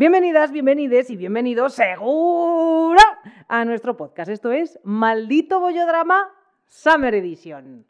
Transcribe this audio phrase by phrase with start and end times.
[0.00, 2.98] Bienvenidas, bienvenides y bienvenidos seguro
[3.48, 4.30] a nuestro podcast.
[4.30, 6.26] Esto es Maldito Bollodrama
[6.64, 7.84] Summer Edition.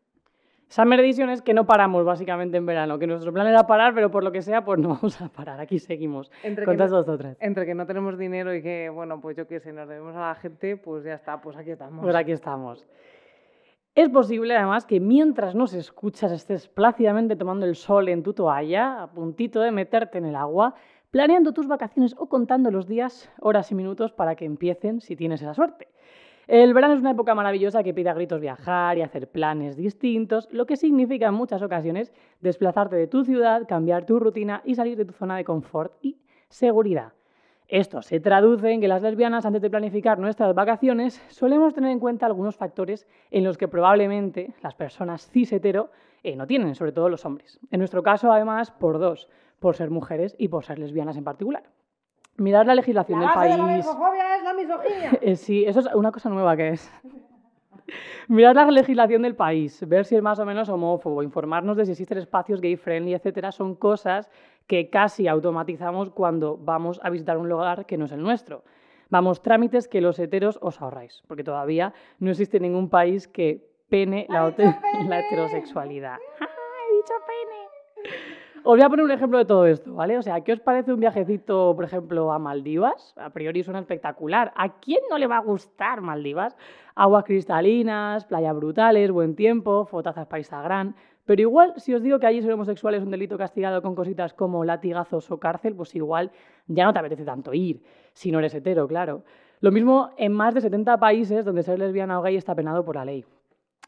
[0.66, 4.10] Summer Edition es que no paramos básicamente en verano, que nuestro plan era parar, pero
[4.10, 5.60] por lo que sea, pues no vamos a parar.
[5.60, 6.32] Aquí seguimos.
[6.42, 7.36] Entre con que no- vosotras.
[7.38, 10.30] Entre que no tenemos dinero y que, bueno, pues yo qué sé, nos debemos a
[10.30, 12.02] la gente, pues ya está, pues aquí estamos.
[12.02, 12.88] Pues aquí estamos.
[13.94, 19.04] Es posible, además, que mientras nos escuchas estés plácidamente tomando el sol en tu toalla,
[19.04, 20.74] a puntito de meterte en el agua,
[21.10, 25.42] planeando tus vacaciones o contando los días, horas y minutos para que empiecen si tienes
[25.42, 25.88] esa suerte.
[26.46, 30.48] El verano es una época maravillosa que pide a gritos viajar y hacer planes distintos,
[30.50, 34.96] lo que significa en muchas ocasiones desplazarte de tu ciudad, cambiar tu rutina y salir
[34.96, 36.18] de tu zona de confort y
[36.48, 37.12] seguridad.
[37.68, 42.00] Esto se traduce en que las lesbianas, antes de planificar nuestras vacaciones, solemos tener en
[42.00, 45.90] cuenta algunos factores en los que probablemente las personas cis hetero
[46.24, 47.60] eh, no tienen, sobre todo los hombres.
[47.70, 49.28] En nuestro caso, además, por dos,
[49.60, 51.62] por ser mujeres y por ser lesbianas en particular.
[52.36, 53.56] Mirar la legislación del país.
[53.56, 55.10] lesbofobia es la misoginia.
[55.22, 56.90] Eh, sí, eso es una cosa nueva que es.
[58.28, 61.92] Mirar la legislación del país, ver si es más o menos homófobo, informarnos de si
[61.92, 64.30] existen espacios gay friendly, etcétera, son cosas
[64.66, 68.62] que casi automatizamos cuando vamos a visitar un lugar que no es el nuestro.
[69.08, 74.26] Vamos, trámites que los heteros os ahorráis, porque todavía no existe ningún país que pene
[74.28, 75.08] la, ¡Ha dicho hote- pene!
[75.08, 76.16] la heterosexualidad.
[76.40, 78.39] ¡Ah, he dicho pene!
[78.62, 80.18] Os voy a poner un ejemplo de todo esto, ¿vale?
[80.18, 83.14] O sea, ¿qué os parece un viajecito, por ejemplo, a Maldivas?
[83.16, 84.52] A priori suena espectacular.
[84.54, 86.54] ¿A quién no le va a gustar Maldivas?
[86.94, 90.94] Aguas cristalinas, playas brutales, buen tiempo, fotazas para Instagram.
[91.24, 94.34] Pero igual, si os digo que allí ser homosexual es un delito castigado con cositas
[94.34, 96.30] como latigazos o cárcel, pues igual
[96.66, 99.22] ya no te apetece tanto ir, si no eres hetero, claro.
[99.60, 102.96] Lo mismo en más de 70 países donde ser lesbiana o gay está penado por
[102.96, 103.24] la ley.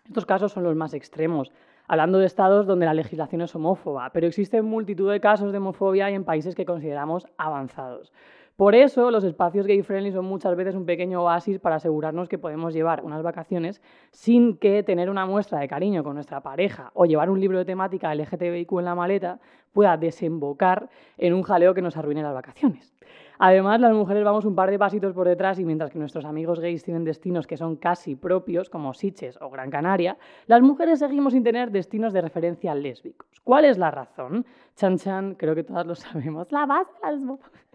[0.07, 1.53] Estos casos son los más extremos,
[1.89, 6.11] hablando de estados donde la legislación es homófoba, pero existen multitud de casos de homofobia
[6.11, 8.13] y en países que consideramos avanzados.
[8.57, 12.39] Por eso, los espacios gay friendly son muchas veces un pequeño oasis para asegurarnos que
[12.39, 13.81] podemos llevar unas vacaciones
[14.11, 17.65] sin que tener una muestra de cariño con nuestra pareja o llevar un libro de
[17.65, 19.41] temática LGTBIQ en la maleta
[19.73, 22.95] pueda desembocar en un jaleo que nos arruine las vacaciones.
[23.39, 26.61] Además, las mujeres vamos un par de pasitos por detrás y mientras que nuestros amigos
[26.61, 30.17] gays tienen destinos que son casi propios, como Sitges o Gran Canaria,
[30.47, 33.29] las mujeres seguimos sin tener destinos de referencia lésbicos.
[33.45, 34.47] ¿Cuál es la razón?
[34.77, 36.53] Chan Chan, creo que todas lo sabemos.
[36.53, 37.51] La base de la lesbofobia.
[37.51, 37.72] De todas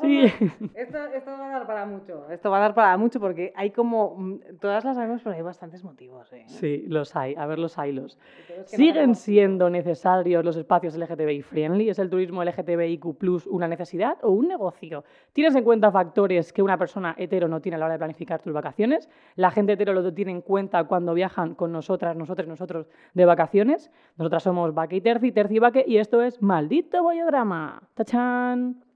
[0.00, 0.24] Sí.
[0.74, 2.30] Esto, esto va a dar para mucho.
[2.30, 4.14] Esto va a dar para mucho porque hay como.
[4.16, 6.32] mm, Todas las sabemos, pero hay bastantes motivos.
[6.32, 6.44] ¿eh?
[6.46, 7.34] Sí, los hay.
[7.34, 11.90] A ver, los que no ¿Siguen hagamos- siendo necesarios los espacios LGTBI friendly?
[11.90, 15.04] ¿Es el turismo LGTBIQ una necesidad o un negocio?
[15.32, 18.40] ¿Tienes en cuenta factores que una persona hetero no tiene a la hora de planificar
[18.40, 19.08] tus vacaciones?
[19.36, 23.90] ¿La gente hetero lo tiene en cuenta cuando viajan con nosotras, nosotros, nosotros de vacaciones?
[24.16, 27.82] Nosotras somos Vaque y Terci, Terci y Vaque, y esto es Maldito Bollodrama.
[27.94, 28.87] ¡Tachán!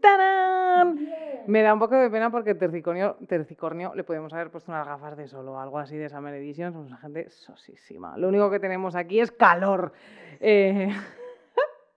[0.00, 1.08] ¡Tarán!
[1.46, 5.16] Me da un poco de pena porque Tercicornio, Tercicornio le podemos haber puesto unas gafas
[5.16, 6.72] de sol o algo así de Summer Edition.
[6.72, 8.16] Somos una gente sosísima.
[8.16, 9.92] Lo único que tenemos aquí es calor.
[10.40, 10.88] Eh,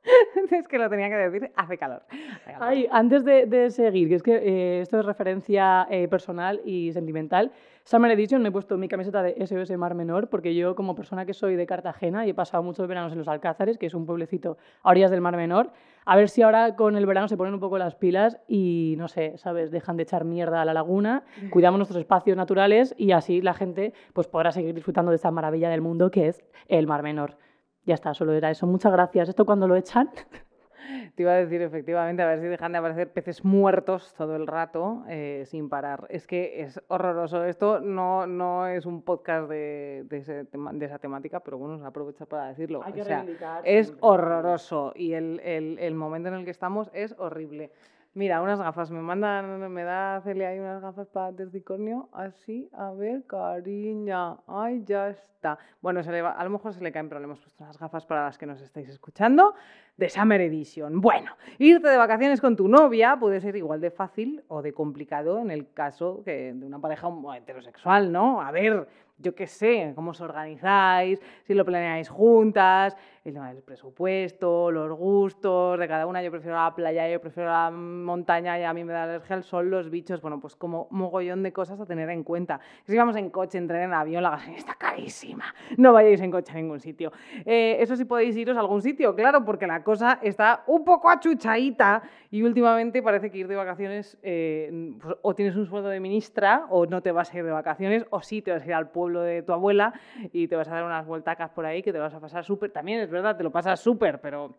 [0.51, 2.03] es que lo tenía que decir, hace calor.
[2.09, 2.61] Hace calor.
[2.61, 6.91] Ay, antes de, de seguir, que es que eh, esto es referencia eh, personal y
[6.91, 7.51] sentimental,
[7.83, 11.23] Summer Edition me he puesto mi camiseta de SOS Mar Menor porque yo como persona
[11.23, 14.07] que soy de Cartagena y he pasado muchos veranos en los Alcázares, que es un
[14.07, 15.71] pueblecito a orillas del Mar Menor,
[16.03, 19.07] a ver si ahora con el verano se ponen un poco las pilas y, no
[19.07, 19.69] sé, ¿sabes?
[19.69, 23.93] Dejan de echar mierda a la laguna, cuidamos nuestros espacios naturales y así la gente
[24.13, 27.37] pues podrá seguir disfrutando de esta maravilla del mundo que es el Mar Menor.
[27.85, 28.65] Ya está, solo era eso.
[28.67, 29.29] Muchas gracias.
[29.29, 30.09] ¿Esto cuando lo echan?
[31.15, 34.45] Te iba a decir efectivamente, a ver si dejan de aparecer peces muertos todo el
[34.45, 36.05] rato eh, sin parar.
[36.09, 37.43] Es que es horroroso.
[37.45, 41.79] Esto no, no es un podcast de, de, ese tema- de esa temática, pero bueno,
[41.79, 42.81] se aprovecha para decirlo.
[42.83, 46.51] Hay O que sea, reivindicar es horroroso y el, el- el momento en el que
[46.51, 47.71] estamos es horrible.
[48.17, 52.91] Mira, unas gafas, me mandan, me da Celia ahí unas gafas para Tercicornio, así, a
[52.91, 55.59] ver, cariña, ay, ya está.
[55.81, 58.05] Bueno, se le a lo mejor se le caen, pero le hemos puesto unas gafas
[58.05, 59.53] para las que nos estáis escuchando,
[59.97, 61.01] de Summer Edition.
[61.01, 65.39] Bueno, irte de vacaciones con tu novia puede ser igual de fácil o de complicado
[65.39, 68.41] en el caso de una pareja heterosexual, ¿no?
[68.41, 68.87] A ver,
[69.17, 74.91] yo qué sé, cómo os organizáis, si lo planeáis juntas, el tema del presupuesto, los
[74.91, 76.21] gustos de cada una.
[76.21, 79.43] Yo prefiero la playa, yo prefiero la montaña y a mí me da alergia al
[79.43, 80.21] sol, los bichos.
[80.21, 82.59] Bueno, pues como mogollón de cosas a tener en cuenta.
[82.83, 85.55] Si vamos en coche, en tren, en avión, la gasolina está carísima.
[85.77, 87.11] No vayáis en coche a ningún sitio.
[87.45, 91.09] Eh, eso sí podéis iros a algún sitio, claro, porque la cosa está un poco
[91.09, 95.99] achuchadita y últimamente parece que ir de vacaciones eh, pues, o tienes un sueldo de
[95.99, 98.73] ministra o no te vas a ir de vacaciones o sí te vas a ir
[98.73, 99.93] al pueblo de tu abuela
[100.31, 102.71] y te vas a dar unas vueltacas por ahí que te vas a pasar súper.
[102.71, 104.55] También es verdad, te lo pasas súper, pero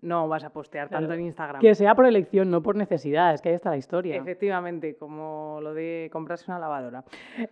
[0.00, 1.60] no vas a postear tanto en Instagram.
[1.60, 4.16] Que sea por elección, no por necesidad, es que ahí está la historia.
[4.16, 7.04] Efectivamente, como lo de comprarse una lavadora.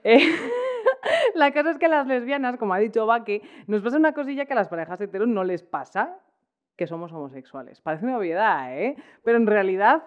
[0.03, 0.19] Eh,
[1.35, 4.47] la cosa es que a las lesbianas, como ha dicho Vaque, nos pasa una cosilla
[4.47, 6.19] que a las parejas heteros no les pasa,
[6.77, 7.81] que somos homosexuales.
[7.81, 8.97] Parece una obviedad, ¿eh?
[9.23, 10.03] Pero en realidad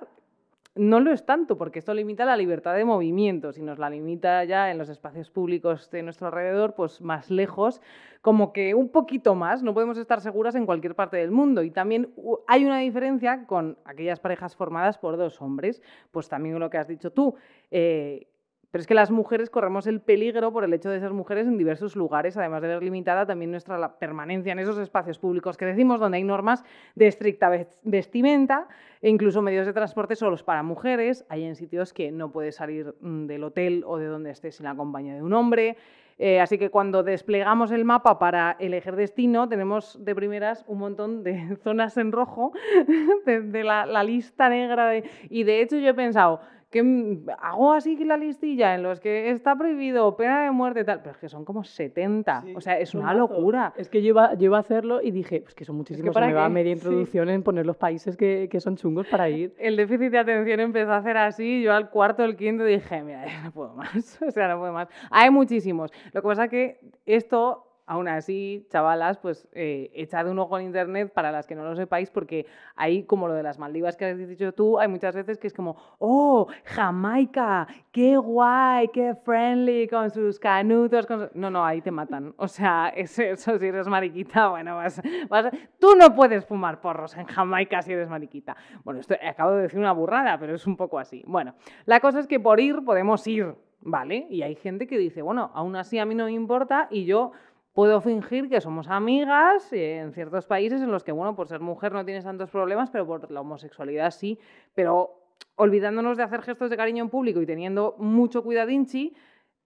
[0.76, 3.52] no lo es tanto, porque esto limita la libertad de movimiento.
[3.52, 7.82] Si nos la limita ya en los espacios públicos de nuestro alrededor, pues más lejos,
[8.22, 11.62] como que un poquito más, no podemos estar seguras en cualquier parte del mundo.
[11.62, 12.14] Y también
[12.48, 15.82] hay una diferencia con aquellas parejas formadas por dos hombres,
[16.12, 17.36] pues también lo que has dicho tú.
[17.70, 18.28] eh,
[18.74, 21.60] pero es que las mujeres corremos el peligro por el hecho de ser mujeres en
[21.60, 26.00] diversos lugares, además de ver limitada también nuestra permanencia en esos espacios públicos que decimos,
[26.00, 26.64] donde hay normas
[26.96, 28.68] de estricta ves- vestimenta
[29.00, 31.24] e incluso medios de transporte solos para mujeres.
[31.30, 34.66] Hay en sitios que no puedes salir mm, del hotel o de donde estés sin
[34.66, 35.78] la compañía de un hombre.
[36.18, 41.22] Eh, así que cuando desplegamos el mapa para elegir destino, tenemos de primeras un montón
[41.22, 42.54] de zonas en rojo
[43.28, 44.96] de, la, lista negra.
[45.30, 46.42] y de hecho yo he pensado
[46.74, 50.84] que mm, hago así la listilla en los que está prohibido pena de muerte y
[50.84, 52.42] tal, pero es que son como 70.
[52.42, 53.74] Sí, o sea, es una locura.
[53.78, 56.14] Es que yo iba, yo iba a hacerlo y dije, pues que son muchísimos, se
[56.14, 56.80] ¿para me va media Sí.
[56.80, 59.54] introducción en poner los países que, que son chungos para ir.
[59.60, 63.26] El déficit de atención empezó a hacer así, yo al cuarto, el quinto dije, mira,
[63.28, 64.88] ya no puedo más, o sea, no puedo más.
[65.12, 65.92] Hay muchísimos.
[66.12, 71.12] Lo que pasa que esto, aún así, chavalas, pues eh, echad un ojo en internet
[71.14, 72.46] para las que no lo sepáis, porque
[72.76, 75.54] ahí, como lo de las Maldivas que has dicho tú, hay muchas veces que es
[75.54, 81.30] como, oh, Jamaica, qué guay, qué friendly, con sus canutos, con su-".
[81.34, 82.34] No, no, ahí te matan.
[82.38, 87.16] O sea, es- eso si eres mariquita, bueno, vas, vas- tú no puedes fumar porros
[87.18, 88.56] en Jamaica si eres mariquita.
[88.84, 91.24] Bueno, esto acabo de decir una burrada, pero es un poco así.
[91.26, 91.56] Bueno,
[91.86, 94.28] la cosa es que por ir podemos ir, ¿vale?
[94.30, 97.32] Y hay gente que dice, bueno, aún así a mí no me importa y yo
[97.74, 101.60] puedo fingir que somos amigas eh, en ciertos países en los que, bueno, por ser
[101.60, 104.40] mujer no tienes tantos problemas, pero por la homosexualidad sí.
[104.76, 105.20] Pero
[105.56, 109.16] olvidándonos de hacer gestos de cariño en público y teniendo mucho cuidadinchi,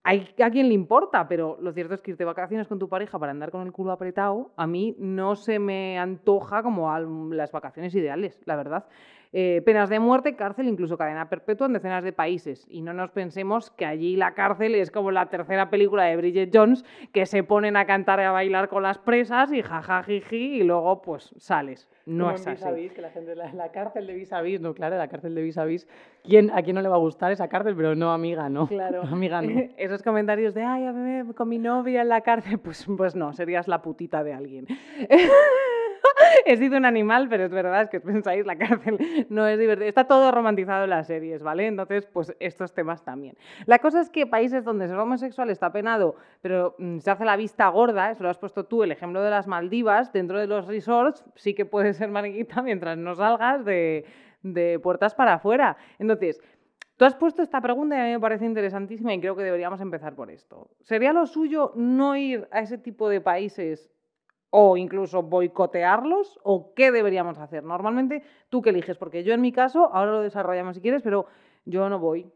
[0.03, 2.87] hay a quien le importa, pero lo cierto es que irte de vacaciones con tu
[2.87, 7.01] pareja para andar con el culo apretado, a mí no se me antoja como a
[7.01, 8.87] las vacaciones ideales, la verdad.
[9.33, 12.65] Eh, penas de muerte, cárcel, incluso cadena perpetua en decenas de países.
[12.69, 16.49] Y no nos pensemos que allí la cárcel es como la tercera película de Bridget
[16.53, 20.63] Jones, que se ponen a cantar y a bailar con las presas y jajajiji y
[20.63, 21.89] luego pues sales.
[22.05, 22.51] No Como es así.
[22.55, 24.97] Vis a Vis, que la gente, la, la cárcel de vis a vis, no, claro,
[24.97, 25.87] la cárcel de vis a vis.
[26.23, 27.75] ¿Quién, ¿A quién no le va a gustar esa cárcel?
[27.75, 28.67] Pero no, amiga, no.
[28.67, 29.01] Claro.
[29.11, 29.49] amiga, no.
[29.77, 33.33] Esos comentarios de, ay, a mí con mi novia en la cárcel, pues, pues no,
[33.33, 34.67] serías la putita de alguien.
[36.45, 38.97] He sido un animal, pero es verdad, es que pensáis, la cárcel
[39.29, 39.87] no es divertido.
[39.87, 41.67] Está todo romantizado en las series, ¿vale?
[41.67, 43.37] Entonces, pues estos temas también.
[43.65, 47.35] La cosa es que países donde ser homosexual está penado, pero mm, se hace la
[47.35, 50.67] vista gorda, eso lo has puesto tú, el ejemplo de las Maldivas, dentro de los
[50.67, 54.05] resorts sí que puedes ser mariquita mientras no salgas de,
[54.41, 55.77] de puertas para afuera.
[55.99, 56.41] Entonces,
[56.97, 59.79] Tú has puesto esta pregunta y a mí me parece interesantísima y creo que deberíamos
[59.81, 60.71] empezar por esto.
[60.81, 63.91] ¿Sería lo suyo no ir a ese tipo de países
[64.49, 66.39] o incluso boicotearlos?
[66.43, 67.63] ¿O qué deberíamos hacer?
[67.63, 68.97] Normalmente, ¿tú qué eliges?
[68.97, 71.25] Porque yo en mi caso, ahora lo desarrollamos si quieres, pero
[71.65, 72.31] yo no voy.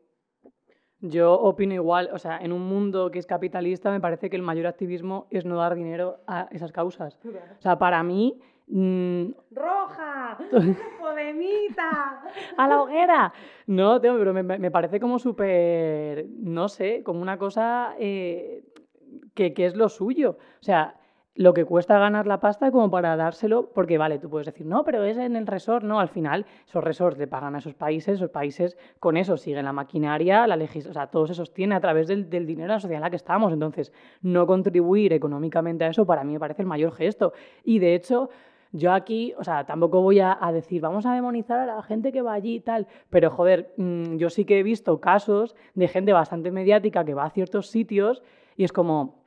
[1.00, 4.44] Yo opino igual, o sea, en un mundo que es capitalista me parece que el
[4.44, 7.18] mayor activismo es no dar dinero a esas causas.
[7.58, 10.38] O sea, para mí, mm, ¡Roja!
[11.00, 12.22] ¡Podemita!
[12.56, 13.34] ¡A la hoguera!
[13.66, 18.64] No, tío, pero me, me parece como súper, no sé, como una cosa eh,
[19.34, 20.38] que, que es lo suyo.
[20.60, 21.01] O sea,
[21.36, 24.84] lo que cuesta ganar la pasta como para dárselo, porque vale, tú puedes decir, no,
[24.84, 28.16] pero es en el resort, no, al final esos resorts le pagan a esos países,
[28.16, 31.80] esos países con eso siguen la maquinaria, la legis o sea, todo se sostiene a
[31.80, 35.88] través del, dinero de la sociedad en la que estamos, entonces no contribuir económicamente a
[35.88, 37.32] eso para mí me parece el mayor gesto.
[37.64, 38.30] Y de hecho,
[38.74, 42.12] yo aquí, o sea, tampoco voy a, a decir, vamos a demonizar a la gente
[42.12, 45.88] que va allí y tal, pero joder, mm, yo sí que he visto casos de
[45.88, 48.22] gente bastante mediática que va a ciertos sitios
[48.58, 49.21] y es como,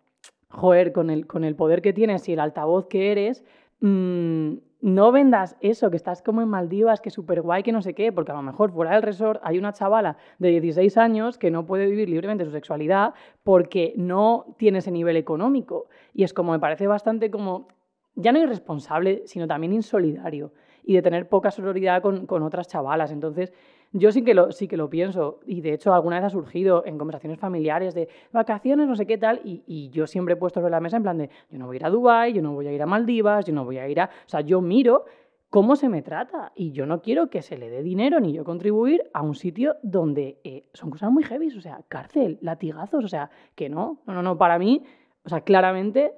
[0.54, 3.44] joder, con el, con el poder que tienes y el altavoz que eres,
[3.80, 7.94] mm, no vendas eso, que estás como en Maldivas, que súper guay, que no sé
[7.94, 11.50] qué, porque a lo mejor fuera del resort hay una chavala de 16 años que
[11.50, 15.88] no puede vivir libremente su sexualidad porque no tiene ese nivel económico.
[16.12, 17.68] Y es como, me parece bastante como,
[18.14, 20.52] ya no irresponsable, sino también insolidario
[20.84, 23.10] y de tener poca sororidad con, con otras chavalas.
[23.10, 23.54] Entonces,
[23.96, 26.84] yo sí que, lo, sí que lo pienso y de hecho alguna vez ha surgido
[26.84, 30.72] en conversaciones familiares de vacaciones, no sé qué tal, y, yo siempre he puesto sobre
[30.72, 32.66] la mesa en plan de yo no voy a ir a Dubái, yo no voy
[32.66, 34.06] a ir a Maldivas, yo no voy a ir a...
[34.06, 35.04] O sea, yo miro
[35.48, 38.42] cómo se me trata y yo no quiero que se le dé dinero ni yo
[38.42, 43.08] contribuir a un sitio donde eh, son cosas muy heavy, o sea, cárcel, latigazos, o
[43.08, 44.82] sea, que no, no, no, no, para mí,
[45.24, 46.14] o sea, claramente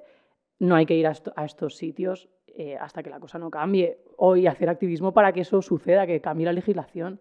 [0.57, 3.51] no hay que ir a, esto- a estos sitios eh, hasta que la cosa no
[3.51, 3.99] cambie.
[4.17, 7.19] O y hacer activismo para que eso suceda, que cambie la legislación.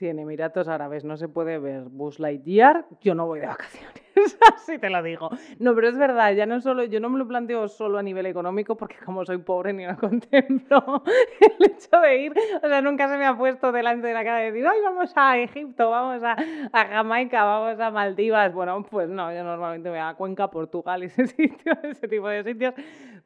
[0.00, 4.02] Si en Emiratos Árabes no se puede ver Buzz Lightyear, yo no voy de vacaciones.
[4.54, 5.28] Así te lo digo.
[5.58, 8.24] No, pero es verdad, ya no solo, yo no me lo planteo solo a nivel
[8.24, 11.02] económico, porque como soy pobre ni lo contemplo
[11.38, 14.38] el hecho de ir, o sea, nunca se me ha puesto delante de la cara
[14.38, 16.34] de decir, hoy vamos a Egipto, vamos a,
[16.72, 18.54] a Jamaica, vamos a Maldivas.
[18.54, 22.42] Bueno, pues no, yo normalmente me voy a Cuenca, Portugal, ese sitio, ese tipo de
[22.42, 22.72] sitios,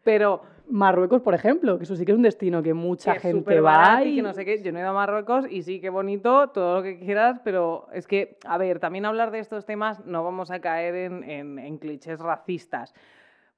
[0.02, 3.60] pero Marruecos, por ejemplo, que eso sí que es un destino que mucha que gente
[3.60, 4.12] va y...
[4.12, 4.62] y que no sé qué.
[4.62, 7.86] Yo no he ido a Marruecos y sí, qué bonito, todo lo que quieras, pero
[7.92, 11.58] es que, a ver, también hablar de estos temas no vamos a caer en, en-
[11.58, 12.94] en clichés racistas,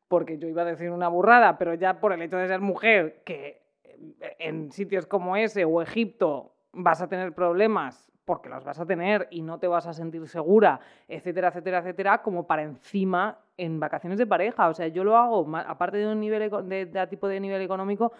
[0.08, 3.22] porque yo iba a decir una burrada, pero ya por el hecho de ser mujer,
[3.24, 3.62] que
[4.38, 9.28] en sitios como ese o Egipto vas a tener problemas porque los vas a tener
[9.30, 14.18] y no te vas a sentir segura, etcétera, etcétera, etcétera, como para encima en vacaciones
[14.18, 14.68] de pareja.
[14.68, 18.12] O sea, yo lo hago, aparte de un nivel de tipo de nivel económico,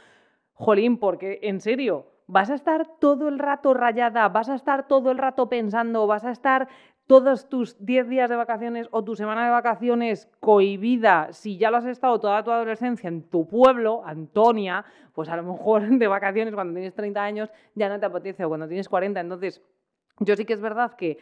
[0.54, 5.10] jolín, porque en serio, vas a estar todo el rato rayada, vas a estar todo
[5.10, 6.68] el rato pensando, vas a estar
[7.06, 11.76] todos tus 10 días de vacaciones o tu semana de vacaciones cohibida, si ya lo
[11.76, 16.54] has estado toda tu adolescencia en tu pueblo, Antonia, pues a lo mejor de vacaciones
[16.54, 19.20] cuando tienes 30 años ya no te apetece o cuando tienes 40.
[19.20, 19.62] Entonces,
[20.20, 21.18] yo sí que es verdad que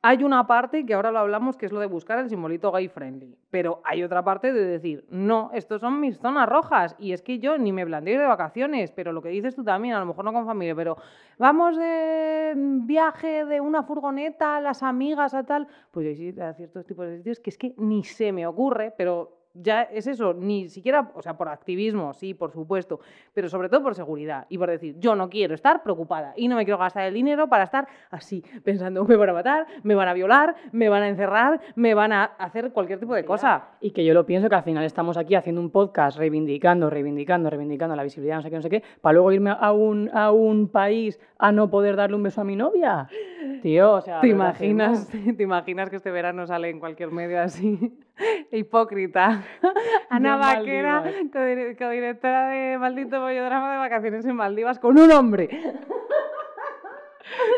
[0.00, 2.86] hay una parte que ahora lo hablamos, que es lo de buscar el simbolito gay
[2.86, 7.20] friendly, pero hay otra parte de decir, no, estos son mis zonas rojas y es
[7.20, 10.00] que yo ni me planteo ir de vacaciones, pero lo que dices tú también, a
[10.00, 10.96] lo mejor no con familia, pero
[11.36, 16.86] vamos de viaje de una furgoneta, las amigas a tal, pues yo sí, a ciertos
[16.86, 20.68] tipos de sitios que es que ni se me ocurre, pero ya es eso, ni
[20.68, 23.00] siquiera, o sea, por activismo, sí, por supuesto,
[23.32, 26.56] pero sobre todo por seguridad y por decir, yo no quiero estar preocupada y no
[26.56, 30.08] me quiero gastar el dinero para estar así, pensando, me van a matar, me van
[30.08, 33.68] a violar, me van a encerrar, me van a hacer cualquier tipo de cosa.
[33.80, 37.50] Y que yo lo pienso que al final estamos aquí haciendo un podcast reivindicando, reivindicando,
[37.50, 40.30] reivindicando la visibilidad, no sé qué, no sé qué, para luego irme a un, a
[40.30, 43.08] un país a no poder darle un beso a mi novia.
[43.62, 44.20] Tío, o sea...
[44.20, 45.08] ¿Te ¿verdad que imaginas?
[45.36, 47.98] ¿Te imaginas que este verano sale en cualquier medio así?
[48.50, 49.44] Hipócrita.
[50.10, 51.04] Ana en Vaquera,
[51.78, 55.48] codirectora de Maldito Bollo Drama de Vacaciones en Maldivas, con un hombre.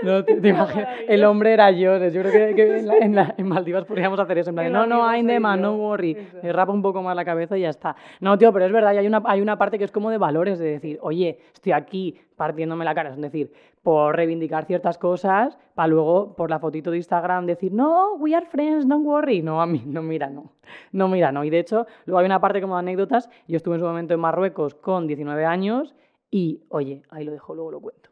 [0.02, 1.96] No, te, te imaginas, el hombre era yo.
[2.08, 4.50] Yo creo que, que en, la- en la- en Maldivas podríamos hacer eso.
[4.50, 5.62] En plan, no, no, man, yo".
[5.62, 6.12] no worry.
[6.12, 6.38] Eso.
[6.42, 7.94] Me rapa un poco más la cabeza y ya está.
[8.20, 10.18] No, tío, pero es verdad, y hay una, hay una parte que es como de
[10.18, 13.10] valores, de decir, oye, estoy aquí partiéndome la cara.
[13.10, 18.14] Es decir, por reivindicar ciertas cosas, para luego, por la fotito de Instagram, decir, no,
[18.14, 19.42] we are friends, don't worry.
[19.42, 20.52] No, a mí, no, mira, no.
[20.92, 21.44] No, mira, no.
[21.44, 23.28] Y de hecho, luego hay una parte como de anécdotas.
[23.48, 25.94] Yo estuve en su momento en Marruecos con 19 años
[26.30, 28.09] y, oye, ahí lo dejo, luego lo cuento.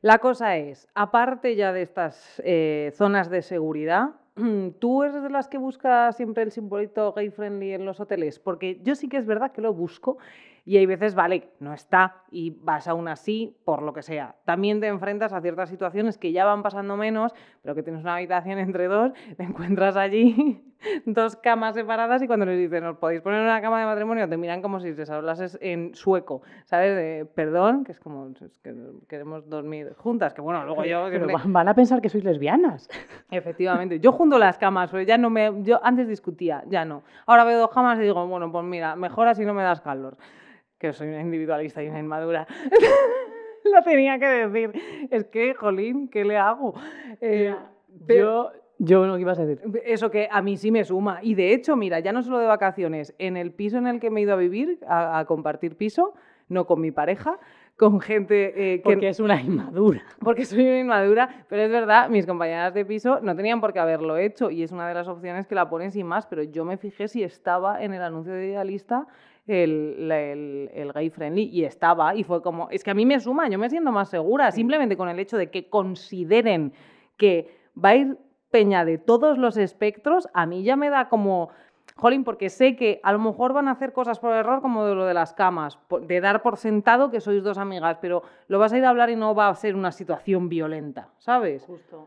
[0.00, 4.10] La cosa es, aparte ya de estas eh, zonas de seguridad,
[4.78, 8.38] ¿tú eres de las que busca siempre el simbolito gay friendly en los hoteles?
[8.38, 10.18] Porque yo sí que es verdad que lo busco
[10.68, 14.34] y hay veces, vale, no está y vas aún así por lo que sea.
[14.44, 18.16] También te enfrentas a ciertas situaciones que ya van pasando menos, pero que tienes una
[18.16, 20.62] habitación entre dos, te encuentras allí
[21.06, 24.28] dos camas separadas y cuando les dices, ¿nos podéis poner una cama de matrimonio?
[24.28, 26.94] Te miran como si les hablases en sueco, ¿sabes?
[26.94, 28.74] De, perdón, que es como, es que
[29.08, 32.24] queremos dormir juntas, que bueno, luego yo Pero siempre- van- van a pensar que sois
[32.24, 32.88] lesbianas.
[33.30, 37.02] Efectivamente, yo junto las camas, pero ya no me, yo antes discutía, ya no.
[37.26, 40.16] Ahora veo dos camas y digo, bueno, pues mira, mejor así no me das calor,
[40.78, 42.46] que soy una individualista y una inmadura.
[43.64, 44.72] Lo tenía que decir.
[45.10, 46.74] Es que, jolín, ¿qué le hago?
[47.20, 47.54] Eh,
[48.06, 49.82] pero- Yo, yo no, ¿qué ibas a decir?
[49.84, 51.18] eso que a mí sí me suma.
[51.22, 54.10] Y de hecho, mira, ya no solo de vacaciones, en el piso en el que
[54.10, 56.14] me he ido a vivir, a, a compartir piso,
[56.48, 57.38] no con mi pareja,
[57.76, 60.02] con gente eh, que, Porque es una inmadura.
[60.20, 63.80] porque soy una inmadura, pero es verdad, mis compañeras de piso no tenían por qué
[63.80, 66.64] haberlo hecho y es una de las opciones que la ponen sin más, pero yo
[66.64, 69.06] me fijé si estaba en el anuncio de Idealista
[69.48, 73.18] el, el- el gay friendly y estaba y fue como, es que a mí me
[73.20, 76.72] suma, yo me siento más segura, simplemente con el hecho de que consideren
[77.16, 78.18] que va a ir
[78.50, 81.50] peña de todos los espectros, a mí ya me da como...
[81.96, 84.94] Jolín, porque sé que a lo mejor van a hacer cosas por error como de
[84.94, 88.72] lo de las camas, de dar por sentado que sois dos amigas, pero lo vas
[88.72, 91.64] a ir a hablar y no va a ser una situación violenta, ¿sabes?
[91.64, 92.06] Justo.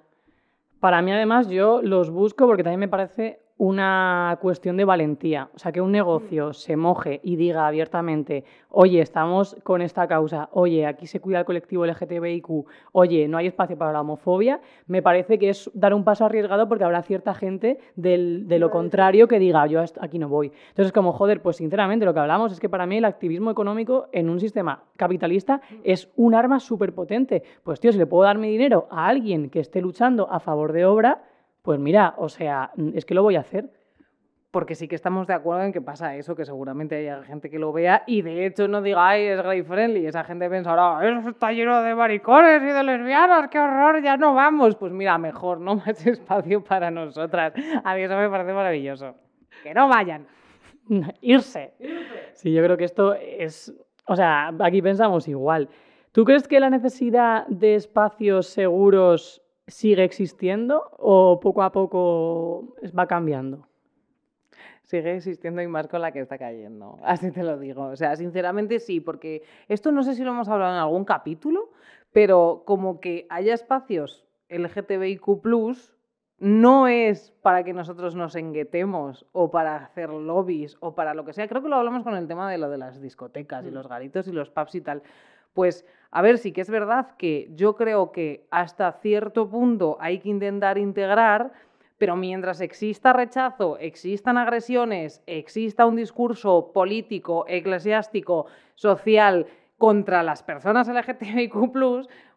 [0.79, 5.47] Para mí, además, yo los busco porque también me parece una cuestión de valentía.
[5.53, 10.49] O sea, que un negocio se moje y diga abiertamente, oye, estamos con esta causa,
[10.53, 12.49] oye, aquí se cuida el colectivo LGTBIQ,
[12.93, 16.67] oye, no hay espacio para la homofobia, me parece que es dar un paso arriesgado
[16.67, 20.51] porque habrá cierta gente del- de lo contrario que diga, yo aquí no voy.
[20.69, 24.07] Entonces, como, joder, pues sinceramente lo que hablamos es que para mí el activismo económico
[24.11, 27.43] en un sistema capitalista es un arma súper potente.
[27.63, 30.71] Pues, tío, si le puedo dar mi dinero a alguien que esté luchando a favor
[30.71, 31.25] de obra,
[31.61, 33.69] pues mira, o sea, mm, es que lo voy a hacer.
[34.51, 37.57] porque sí que estamos de acuerdo en que pasa eso, que seguramente haya gente que
[37.57, 40.05] lo vea y de hecho no diga, ay, es gay friendly.
[40.05, 44.33] Esa gente pensará, eso está lleno de maricones y de lesbianas, qué horror, ya no
[44.33, 44.75] vamos.
[44.75, 47.53] Pues mira, mejor, no más espacio para nosotras.
[47.83, 49.15] A mí eso me parece maravilloso.
[49.63, 50.27] Que no vayan.
[51.21, 51.73] Irse.
[52.33, 53.73] Sí, yo creo que esto es,
[54.05, 55.69] o sea, aquí pensamos igual.
[56.11, 59.41] ¿Tú crees que la necesidad de espacios seguros
[59.71, 63.67] sigue existiendo o poco a poco va cambiando?
[64.83, 66.99] sigue existiendo y más con la que está cayendo.
[67.03, 67.85] Así te lo digo.
[67.85, 71.71] O sea, sinceramente sí, porque esto no sé si lo hemos hablado en algún capítulo,
[72.11, 75.27] pero como que haya espacios LGTBIQ
[76.39, 81.33] no es para que nosotros nos enguetemos o para hacer lobbies o para lo que
[81.33, 81.47] sea.
[81.47, 83.73] Creo que lo hablamos con el tema de lo de las discotecas y mm.
[83.73, 85.03] los garitos y los pubs y tal.
[85.53, 90.19] Pues, a ver, sí que es verdad que yo creo que hasta cierto punto hay
[90.19, 91.51] que intentar integrar
[92.01, 99.45] pero mientras exista rechazo, existan agresiones, exista un discurso político, eclesiástico, social
[99.77, 101.53] contra las personas LGTBIQ,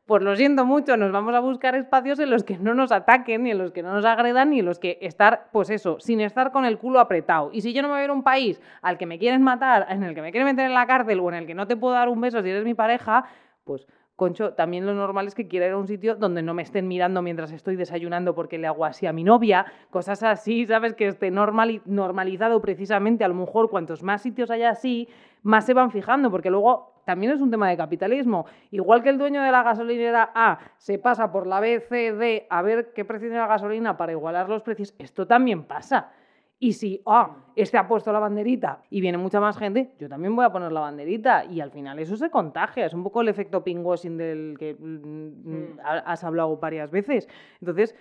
[0.06, 3.44] pues lo siento mucho, nos vamos a buscar espacios en los que no nos ataquen,
[3.44, 6.20] ni en los que no nos agredan, ni en los que estar, pues eso, sin
[6.20, 7.50] estar con el culo apretado.
[7.52, 9.42] Y si yo no me voy a ir a un país al que me quieren
[9.42, 11.66] matar, en el que me quieren meter en la cárcel o en el que no
[11.66, 13.24] te puedo dar un beso si eres mi pareja,
[13.64, 16.62] pues Concho, también lo normal es que quiera ir a un sitio donde no me
[16.62, 20.94] estén mirando mientras estoy desayunando porque le hago así a mi novia, cosas así, ¿sabes?
[20.94, 25.08] Que esté normalizado precisamente, a lo mejor cuantos más sitios haya así,
[25.42, 28.46] más se van fijando, porque luego también es un tema de capitalismo.
[28.70, 32.46] Igual que el dueño de la gasolinera A se pasa por la B, C, D
[32.50, 36.10] a ver qué precio tiene la gasolina para igualar los precios, esto también pasa.
[36.58, 40.34] Y si, ah, este ha puesto la banderita y viene mucha más gente, yo también
[40.34, 41.44] voy a poner la banderita.
[41.44, 42.86] Y al final eso se contagia.
[42.86, 47.28] Es un poco el efecto pingüín del que mm, has hablado varias veces.
[47.60, 47.94] Entonces,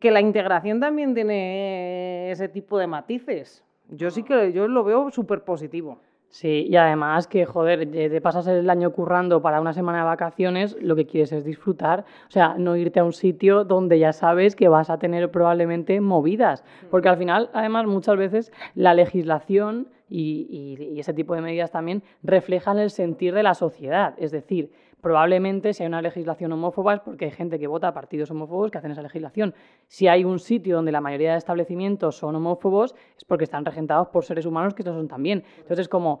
[0.00, 3.64] que la integración también tiene ese tipo de matices.
[3.88, 6.00] Yo sí que yo lo veo súper positivo.
[6.34, 10.76] Sí, y además que, joder, te pasas el año currando para una semana de vacaciones,
[10.80, 12.04] lo que quieres es disfrutar.
[12.26, 16.00] O sea, no irte a un sitio donde ya sabes que vas a tener probablemente
[16.00, 16.64] movidas.
[16.64, 16.86] Mm.
[16.90, 22.78] Porque al final, además, muchas veces la legislación y, ese tipo de medidas también reflejan
[22.78, 24.14] el sentir de la sociedad.
[24.18, 27.94] Es decir, probablemente si hay una legislación homófoba es porque hay gente que vota a
[27.94, 29.54] partidos homófobos que hacen esa legislación.
[29.86, 34.08] Si hay un sitio donde la mayoría de establecimientos son homófobos es porque están regentados
[34.08, 35.44] por seres humanos que estos son también.
[35.58, 36.20] Entonces, como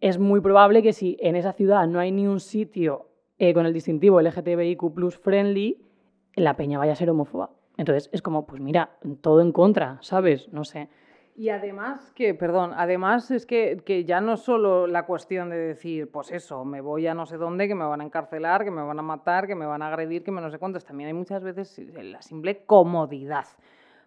[0.00, 3.66] es muy probable que si en esa ciudad no hay ni un sitio eh, con
[3.66, 5.82] el distintivo LGTBIQ friendly,
[6.34, 7.50] la peña vaya a ser homófoba.
[7.76, 10.50] Entonces es como, pues mira, todo en contra, ¿sabes?
[10.52, 10.88] No sé.
[11.38, 16.10] Y además que, perdón, además es que, que, ya no solo la cuestión de decir,
[16.10, 18.82] pues eso, me voy a no sé dónde, que me van a encarcelar, que me
[18.82, 21.12] van a matar, que me van a agredir, que me no sé cuántos, también hay
[21.12, 23.44] muchas veces la simple comodidad.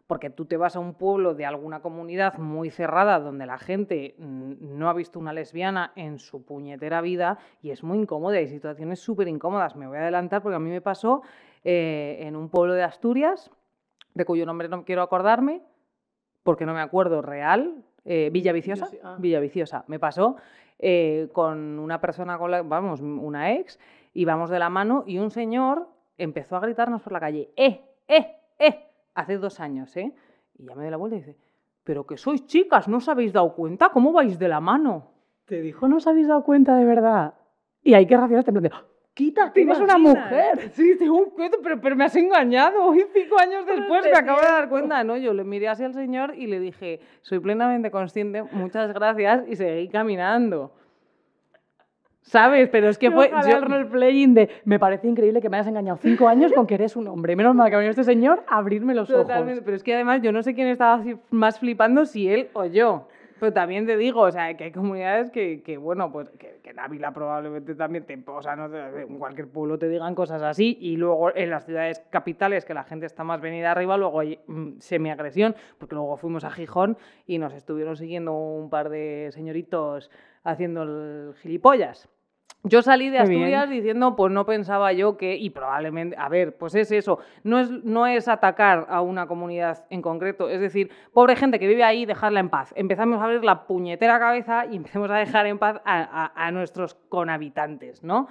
[0.08, 4.15] Porque tú te vas a un pueblo de alguna comunidad muy cerrada donde la gente
[4.18, 9.00] no ha visto una lesbiana en su puñetera vida y es muy incómoda, hay situaciones
[9.02, 9.76] súper incómodas.
[9.76, 11.22] Me voy a adelantar porque a mí me pasó
[11.63, 13.52] eh, en un pueblo de Asturias,
[14.15, 15.62] de cuyo nombre no quiero acordarme,
[16.50, 19.18] porque no me acuerdo real, eh, Villa Viciosa, ah.
[19.20, 20.36] Villa Viciosa, me pasó
[20.80, 23.78] eh, con una persona, con la, vamos, una ex,
[24.16, 28.36] íbamos de la mano y un señor empezó a gritarnos por la calle, ¡eh, eh,
[28.58, 28.88] eh!
[29.14, 30.12] Hace dos años, ¿eh?
[30.58, 31.38] Y ya me doy la vuelta y dice,
[31.84, 33.90] pero que sois chicas, ¿no os habéis dado cuenta?
[33.90, 35.12] ¿Cómo vais de la mano?
[35.46, 37.36] Te dijo, no os habéis dado cuenta de verdad.
[37.84, 38.72] Y hay que racionar, en
[39.13, 40.72] quita, tienes una mujer.
[40.74, 42.93] Sí, tengo pero, pero me has engañado.
[43.00, 45.04] Y cinco años después me acabo de dar cuenta.
[45.04, 49.43] No, yo le miré así al señor y le dije, soy plenamente consciente, muchas gracias,
[49.48, 50.74] y seguí caminando.
[52.22, 52.69] ¿Sabes?
[52.69, 53.32] Pero es que fue.
[53.50, 54.50] Yo el playing de.
[54.63, 57.36] Me parece increíble que me hayas engañado cinco años con que eres un hombre.
[57.36, 59.63] Menos mal que ha venido este señor a abrirme los Totalmente, ojos.
[59.65, 63.08] Pero es que además yo no sé quién estaba más flipando, si él o yo.
[63.39, 66.71] Pero también te digo, o sea, que hay comunidades que, que bueno, pues que, que,
[66.71, 70.78] en Ávila probablemente también te, o sea, no, en cualquier pueblo te digan cosas así
[70.82, 74.39] y luego en las ciudades capitales que la gente está más venida arriba, luego hay
[74.47, 80.12] mm, semiagresión, porque luego fuimos a Gijón y nos estuvieron siguiendo un par de señoritos
[80.43, 82.10] haciendo el gilipollas.
[82.63, 86.76] Yo salí de Asturias diciendo, pues no pensaba yo que, y probablemente, a ver, pues
[86.76, 91.38] es eso, no es, no es atacar a una comunidad en concreto, es decir, pobre
[91.38, 92.74] gente que vive ahí, dejarla en paz.
[92.76, 98.04] Empezamos a abrir la puñetera cabeza y empecemos a dejar en paz a, nuestros conhabitantes,
[98.04, 98.28] ¿no?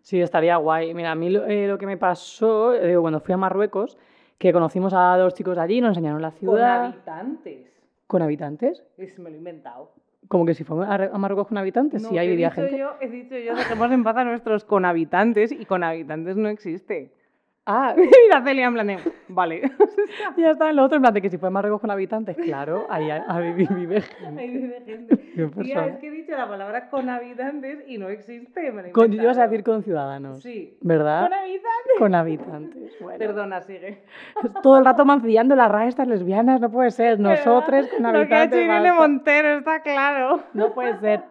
[0.00, 0.92] Sí, estaría guay.
[0.92, 3.98] Mira, a mí lo, eh, que me pasó, eh, cuando fui a Marruecos,
[4.36, 6.80] que conocimos a dos chicos allí, nos enseñaron la ciudad.
[6.80, 7.82] ¿Con habitantes?
[8.08, 8.84] ¿Con habitantes?
[8.96, 9.92] Es, me lo he inventado.
[10.28, 12.78] Como que si fue a Marruecos con habitantes, sí, hay vivía gente.
[12.78, 16.48] Yo, he dicho yo, dejemos en paz a nuestros con habitantes y con habitantes no
[16.48, 17.10] existe.
[17.64, 18.98] Ah, Mira, Celia, en plan de,
[19.28, 19.62] vale.
[20.36, 22.86] ya está en lo otro, en plan de que si fue Marruecos con habitantes, claro,
[22.90, 24.40] ahí, ahí vive, gente.
[24.40, 25.16] Ahí vive gente.
[25.62, 28.72] Tía, es que he dicho la palabra con habitantes y no existe.
[28.72, 30.76] me Con, ibas a decir con ciudadanos, Sí.
[30.80, 31.22] ¿verdad?
[31.28, 31.98] Con habitantes.
[31.98, 32.92] Con habitantes.
[33.00, 33.18] Bueno.
[33.18, 34.02] Perdona, sigue.
[34.62, 37.20] Todo el rato mancillando las raas estas lesbianas, no puede ser.
[37.20, 38.64] Nosotros con Lo que ha hecho habitantes.
[38.64, 38.92] Irene.
[38.92, 40.40] Montero, está claro.
[40.52, 41.22] No puede ser.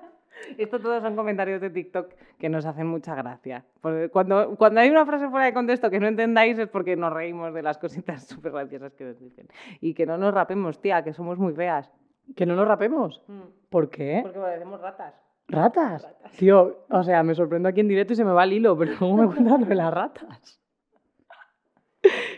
[0.58, 3.66] Esto todos son comentarios de TikTok que nos hacen mucha gracia.
[3.82, 7.14] Porque cuando, cuando hay una frase fuera de contexto que no entendáis es porque nos
[7.14, 9.48] reímos de las cositas súper graciosas que nos dicen.
[9.80, 11.92] Y que no nos rapemos, tía, que somos muy feas.
[12.36, 13.22] Que no nos rapemos.
[13.70, 14.20] ¿Por qué?
[14.24, 15.14] Porque parecemos ratas.
[15.48, 16.08] ¿Ratas?
[16.38, 18.94] Tío, o sea, me sorprendo aquí en directo y se me va el hilo, pero
[18.98, 20.62] ¿cómo me cuentas lo de las ratas?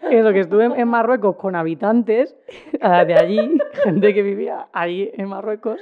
[0.09, 2.35] Eso, que estuve en- Marruecos con habitantes
[2.73, 5.79] de allí, gente que vivía allí en Marruecos,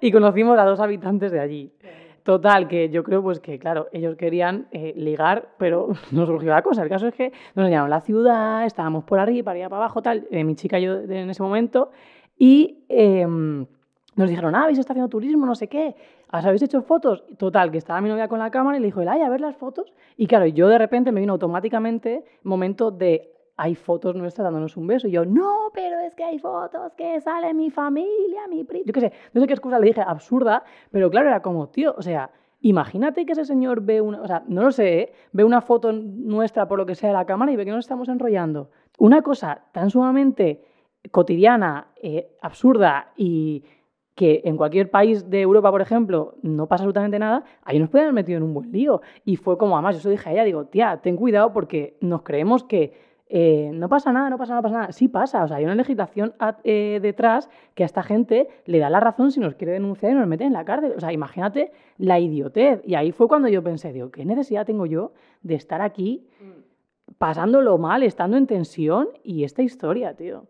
[0.00, 1.72] y conocimos a dos habitantes de allí.
[2.22, 6.62] Total, que yo creo pues que, claro, ellos querían eh, ligar, pero no surgió la
[6.62, 6.82] cosa.
[6.82, 10.02] El caso es que nos enseñaron la ciudad, estábamos por arriba, para allá, para abajo,
[10.02, 11.90] tal, eh, mi chica y yo en ese momento,
[12.36, 13.66] y em,
[14.16, 15.94] nos dijeron, ah, habéis estado haciendo turismo, no sé qué,
[16.32, 17.24] ¿os habéis hecho fotos?
[17.38, 19.56] Total, que estaba mi novia con la cámara y le dijo, ay, a ver las
[19.56, 19.92] fotos.
[20.16, 24.86] Y claro, yo de repente me vino automáticamente momento de, hay fotos nuestras dándonos un
[24.86, 25.08] beso.
[25.08, 28.84] Y yo, no, pero es que hay fotos que sale mi familia, mi primo.
[28.86, 31.94] Yo qué sé, no sé qué excusa le dije, absurda, pero claro, era como, tío,
[31.96, 35.12] o sea, imagínate que ese señor ve una, o sea, no lo sé, ¿eh?
[35.32, 37.84] ve una foto nuestra por lo que sea de la cámara y ve que nos
[37.84, 38.70] estamos enrollando.
[38.98, 40.64] Una cosa tan sumamente
[41.10, 43.64] cotidiana, eh, absurda y
[44.14, 48.06] que en cualquier país de Europa, por ejemplo, no pasa absolutamente nada, ahí nos pueden
[48.06, 49.00] haber metido en un buen lío.
[49.24, 52.22] Y fue como, además, yo se dije a ella, digo, tía, ten cuidado porque nos
[52.22, 54.92] creemos que eh, no pasa nada, no pasa nada, no pasa nada.
[54.92, 58.80] Sí pasa, o sea, hay una legislación a- eh, detrás que a esta gente le
[58.80, 60.92] da la razón si nos quiere denunciar y nos mete en la cárcel.
[60.96, 62.82] O sea, imagínate la idiotez.
[62.84, 66.26] Y ahí fue cuando yo pensé, digo, ¿qué necesidad tengo yo de estar aquí
[67.18, 70.44] pasándolo mal, estando en tensión y esta historia, tío?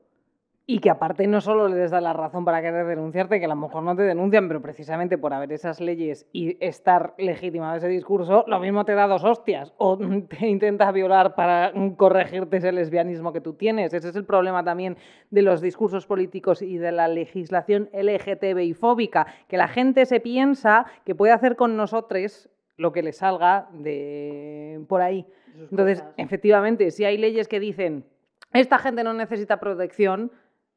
[0.70, 3.56] Y que aparte no solo les da la razón para querer denunciarte, que a lo
[3.56, 8.44] mejor no te denuncian, pero precisamente por haber esas leyes y estar legitimado ese discurso,
[8.46, 13.40] lo mismo te da dos hostias o te intenta violar para corregirte ese lesbianismo que
[13.40, 13.92] tú tienes.
[13.92, 14.96] Ese es el problema también
[15.30, 20.87] de los discursos políticos y de la legislación LGTBI fóbica, que la gente se piensa
[21.04, 25.26] que puede hacer con nosotros lo que le salga de por ahí.
[25.68, 28.04] Entonces, efectivamente, si hay leyes que dicen
[28.52, 30.33] esta gente no necesita protección,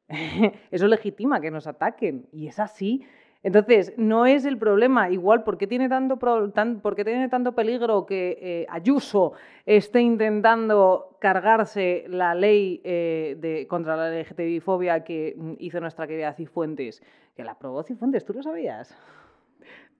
[0.70, 2.26] eso legitima que nos ataquen.
[2.32, 3.04] Y es así.
[3.42, 5.10] Entonces, no es el problema.
[5.10, 9.34] Igual, ¿por qué tiene tanto, pro- tan- por qué tiene tanto peligro que eh, Ayuso
[9.66, 16.32] esté intentando cargarse la ley eh, de, contra la LGTBI-fobia que mm, hizo nuestra querida
[16.32, 17.02] Cifuentes?
[17.36, 18.96] Que la aprobó Cifuentes, ¿tú lo sabías?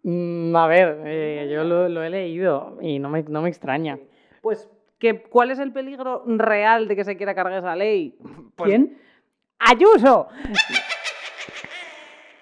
[0.05, 3.99] Mm, a ver, eh, yo lo, lo he leído y no me, no me extraña.
[4.43, 8.17] Pues, ¿qué, ¿cuál es el peligro real de que se quiera cargar esa ley?
[8.57, 8.99] Pues, ¿Quién?
[9.67, 10.29] ¡Ayuso!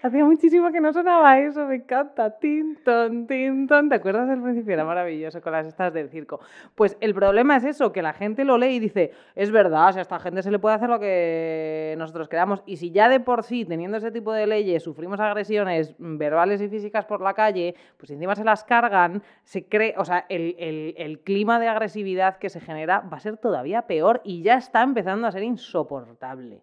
[0.05, 2.29] Hacía muchísimo que no sonaba eso, me encanta.
[2.41, 3.89] Tinton, tinton.
[3.89, 4.75] ¿Te acuerdas del principio?
[4.75, 6.41] Era maravilloso con las estas del circo.
[6.75, 9.93] Pues el problema es eso, que la gente lo lee y dice, es verdad, o
[9.93, 12.65] sea, a esta gente se le puede hacer lo que nosotros queramos.
[12.67, 16.69] Y si ya de por sí, teniendo ese tipo de leyes, sufrimos agresiones verbales y
[16.69, 20.95] físicas por la calle, pues encima se las cargan, se cree, o sea, el, el-
[20.99, 24.83] el clima de agresividad que se genera va a ser todavía peor y ya está
[24.83, 26.63] empezando a ser insoportable.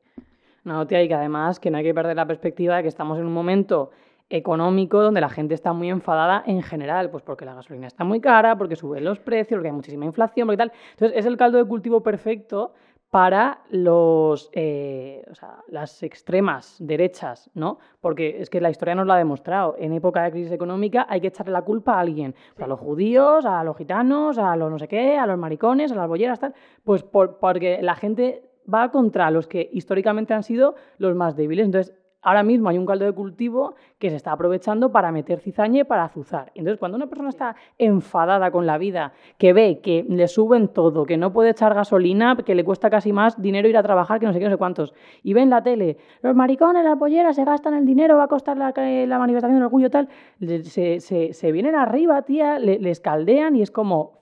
[0.64, 3.18] No, tía, y que además que no hay que perder la perspectiva de que estamos
[3.18, 3.92] en un momento
[4.30, 8.22] económico donde la gente está muy enfadada en general, pues porque la gasolina está muy
[8.22, 10.72] cara, porque suben los precios, porque hay muchísima inflación, porque tal.
[10.92, 12.74] Entonces es el caldo de cultivo perfecto
[13.10, 17.80] para los, eh, o sea, las extremas derechas, ¿no?
[18.02, 19.76] Porque es que la historia nos lo ha demostrado.
[19.80, 22.36] En época de crisis económica hay que echarle la culpa a alguien.
[22.60, 25.96] A los judíos, a los gitanos, a los no sé qué, a los maricones, a
[25.96, 26.54] las bolleras, tal.
[26.84, 31.66] Pues por- porque la gente va contra los que históricamente han sido los más débiles.
[31.66, 35.82] Entonces, ahora mismo hay un caldo de cultivo que se está aprovechando para meter cizaña
[35.82, 36.52] y para azuzar.
[36.54, 41.06] Entonces, cuando una persona está enfadada con la vida, que ve que le suben todo,
[41.06, 44.26] que no puede echar gasolina, que le cuesta casi más dinero ir a trabajar, que
[44.26, 47.38] no sé qué, no sé cuántos, y ve en la tele, los maricones, las polleras,
[47.38, 51.00] se gastan el dinero, va a costar la, eh, la manifestación del orgullo, tal, se,
[51.00, 54.20] se- se vienen arriba, tía, le- les caldean y es como...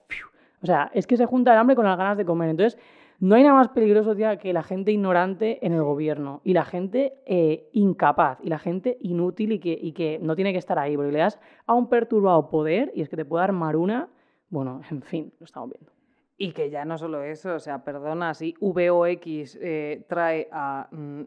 [0.59, 2.49] O sea, es que se junta el hambre con las ganas de comer.
[2.49, 2.79] Entonces,
[3.19, 6.65] no hay nada más peligroso, tía, que la gente ignorante en el gobierno y la
[6.65, 11.11] gente eh, incapaz y la gente inútil y que, no tiene que estar ahí, porque
[11.11, 14.09] le das a un perturbado poder y es que te puede armar una.
[14.49, 15.91] Bueno, en fin, lo estamos viendo.
[16.37, 21.21] Y que ya no solo eso, o sea, perdona, si VOX eh, trae a mm,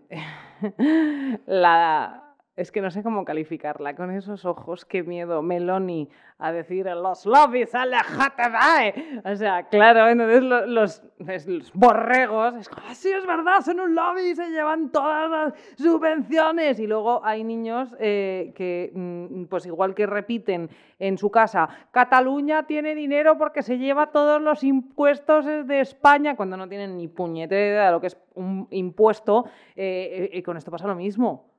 [1.46, 2.29] la
[2.60, 7.24] es que no sé cómo calificarla, con esos ojos, qué miedo, Meloni, a decir los
[7.24, 9.26] lobbies, LGTB.
[9.26, 14.34] O sea, claro, entonces los, los, borregos, es como, sí, es verdad, son un lobby,
[14.34, 16.78] se llevan todas las subvenciones.
[16.80, 20.68] Y luego hay niños eh, que, mm, pues igual que repiten
[20.98, 26.58] en su casa, Cataluña tiene dinero porque se lleva todos los impuestos de España, cuando
[26.58, 29.46] no tienen ni puñetera idea de lo que es un impuesto,
[29.76, 31.49] eh, eh, y con esto pasa lo mismo.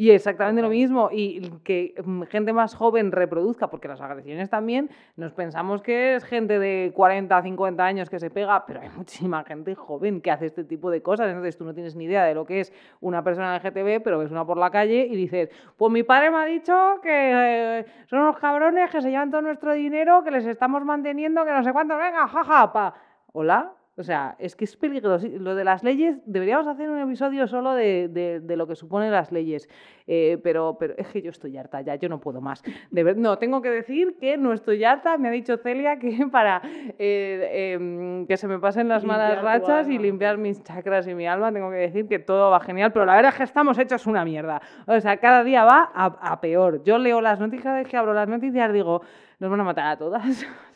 [0.00, 4.88] Y exactamente lo mismo, y que mm, gente más joven reproduzca, porque las agresiones también,
[5.16, 9.44] nos pensamos que es gente de 40, 50 años que se pega, pero hay muchísima
[9.44, 12.32] gente joven que hace este tipo de cosas, entonces tú no tienes ni idea de
[12.32, 15.92] lo que es una persona LGTB, pero ves una por la calle y dices, pues
[15.92, 19.74] mi padre me ha dicho que eh, son unos cabrones que se llevan todo nuestro
[19.74, 22.94] dinero, que les estamos manteniendo, que no sé cuánto, venga, jaja, pa.
[23.34, 25.28] Hola, o sea, es que es peligroso.
[25.28, 29.30] Lo de las leyes, deberíamos hacer un episodio solo de, de, lo que suponen las
[29.30, 29.68] leyes.
[30.06, 32.62] Eh, pero, pero es que yo estoy harta ya, yo no puedo más.
[32.90, 35.18] De ver, no, tengo que decir que no estoy harta.
[35.18, 36.62] Me ha dicho Celia que para
[36.98, 41.26] eh, em, que se me pasen las malas rachas y limpiar mis chakras y mi
[41.26, 42.92] alma, tengo que decir que todo va genial.
[42.92, 44.62] Pero la verdad es que estamos hechos una mierda.
[44.86, 46.82] O sea, cada día va a, a peor.
[46.84, 49.02] Yo leo las noticias, que abro las noticias, digo,
[49.38, 50.46] nos van a matar a todas.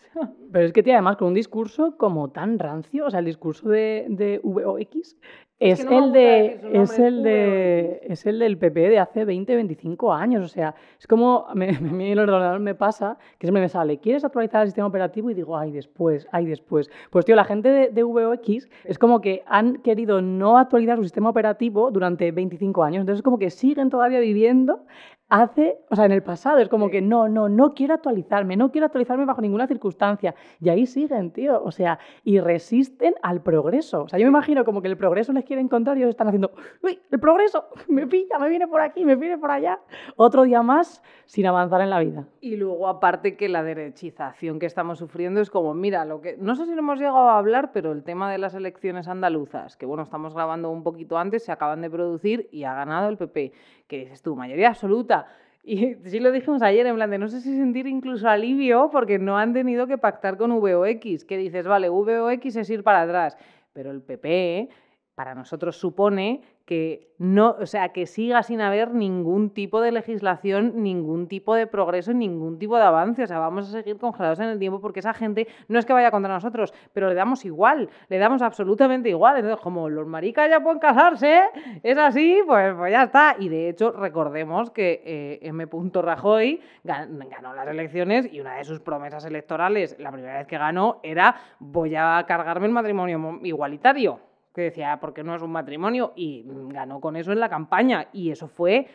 [0.52, 3.68] Pero es que tiene además con un discurso como tan rancio, o sea, el discurso
[3.68, 5.16] de, de VOX
[5.60, 10.44] es, el de, es el de es el del PP de hace 20, 25 años,
[10.44, 14.24] o sea, es como a mí el ordenador me pasa que siempre me sale, ¿quieres
[14.24, 15.30] actualizar el sistema operativo?
[15.30, 16.90] Y digo, ay, después, ay, después.
[17.10, 21.04] Pues tío, la gente de, de VOX es como que han querido no actualizar su
[21.04, 24.84] sistema operativo durante 25 años, entonces es como que siguen todavía viviendo
[25.28, 28.70] hace, o sea, en el pasado, es como que no, no, no quiero actualizarme, no
[28.70, 30.34] quiero actualizarme bajo ninguna circunstancia.
[30.60, 34.02] Y ahí siguen, tío, o sea, y resisten al progreso.
[34.02, 36.28] O sea, yo me imagino como que el progreso les quiere encontrar y ellos están
[36.28, 36.52] haciendo,
[36.82, 39.78] uy, el progreso, me pilla, me viene por aquí, me viene por allá.
[40.16, 42.26] Otro día más sin avanzar en la vida.
[42.40, 46.56] Y luego, aparte que la derechización que estamos sufriendo es como, mira, lo que, no
[46.56, 49.86] sé si lo hemos llegado a hablar, pero el tema de las elecciones andaluzas, que
[49.86, 53.52] bueno, estamos grabando un poquito antes, se acaban de producir y ha ganado el PP
[53.86, 55.26] que dices tú, mayoría absoluta.
[55.66, 59.18] Y sí lo dijimos ayer, en plan de no sé si sentir incluso alivio porque
[59.18, 63.38] no han tenido que pactar con VOX, que dices, vale, VOX es ir para atrás,
[63.72, 64.68] pero el PP
[65.14, 70.82] para nosotros supone que no, o sea, que siga sin haber ningún tipo de legislación,
[70.82, 73.22] ningún tipo de progreso, ningún tipo de avance.
[73.22, 75.92] O sea, vamos a seguir congelados en el tiempo porque esa gente no es que
[75.92, 79.36] vaya contra nosotros, pero le damos igual, le damos absolutamente igual.
[79.36, 81.42] Entonces, como los maricas ya pueden casarse,
[81.82, 83.36] es así, pues, pues ya está.
[83.38, 85.66] Y de hecho, recordemos que eh, M.
[85.94, 90.98] Rajoy ganó las elecciones y una de sus promesas electorales, la primera vez que ganó,
[91.02, 96.44] era voy a cargarme el matrimonio igualitario que decía, porque no es un matrimonio, y
[96.68, 98.86] ganó con eso en la campaña, y eso fue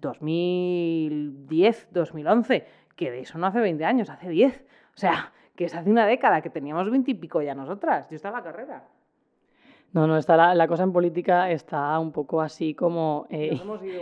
[0.00, 4.64] 2010, 2011, que de eso no hace 20 años, hace 10.
[4.94, 8.08] O sea, que es hace una década, que teníamos 20 y pico ya nosotras.
[8.10, 8.84] Yo estaba en la carrera.
[9.92, 13.58] No, no, está la, cosa en política está un poco así como eh,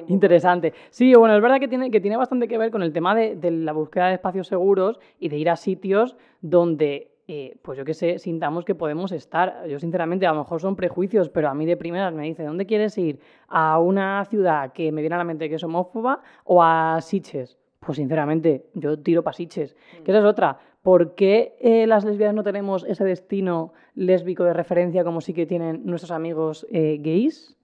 [0.08, 0.74] interesante.
[0.90, 3.36] Sí, bueno, es verdad que tiene, que tiene bastante que ver con el tema de,
[3.36, 7.84] de la búsqueda de espacios seguros y de ir a sitios donde eh, pues yo
[7.84, 9.66] que sé, sintamos que podemos estar.
[9.68, 12.64] Yo sinceramente, a lo mejor son prejuicios, pero a mí de primeras me dice, ¿dónde
[12.64, 13.20] quieres ir?
[13.48, 17.58] ¿A una ciudad que me viene a la mente que es homófoba o a Siches?
[17.80, 19.76] Pues sinceramente, yo tiro para Siches.
[19.76, 20.04] Mm.
[20.04, 20.58] Que esa es otra.
[20.80, 25.44] ¿Por qué eh, las lesbianas no tenemos ese destino lésbico de referencia como sí que
[25.44, 27.58] tienen nuestros amigos eh, gays?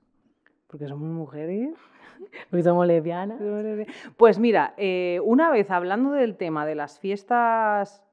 [0.66, 1.70] Porque somos mujeres.
[2.50, 3.40] Porque somos lesbianas.
[4.18, 4.74] Pues mira,
[5.24, 8.04] una vez hablando del tema de las fiestas